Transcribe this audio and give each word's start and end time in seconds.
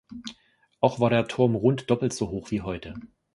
Auch 0.79 0.99
war 0.99 1.11
der 1.11 1.27
Turm 1.27 1.53
rund 1.53 1.91
doppelt 1.91 2.11
so 2.11 2.29
hoch 2.31 2.49
wie 2.49 2.61
heute. 2.63 2.95